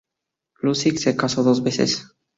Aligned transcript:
Luksic 0.63 0.97
se 0.97 1.15
casó 1.15 1.43
dos 1.43 1.61
veces. 1.61 2.07